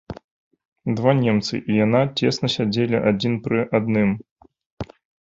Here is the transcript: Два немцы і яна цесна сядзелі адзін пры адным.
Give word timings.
Два 0.99 1.13
немцы 1.19 1.55
і 1.69 1.77
яна 1.85 2.01
цесна 2.17 2.51
сядзелі 2.57 3.05
адзін 3.13 3.33
пры 3.47 3.59
адным. 3.81 4.21